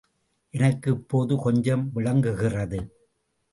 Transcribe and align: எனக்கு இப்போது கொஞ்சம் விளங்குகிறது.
எனக்கு 0.53 0.91
இப்போது 0.91 1.35
கொஞ்சம் 1.35 1.89
விளங்குகிறது. 1.93 2.79